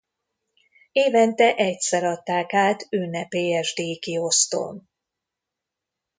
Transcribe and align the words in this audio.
Évente 0.91 1.55
egyszer 1.55 2.03
adták 2.03 2.53
át 2.53 2.87
ünnepélyes 2.91 3.73
díjkiosztón. 3.73 4.89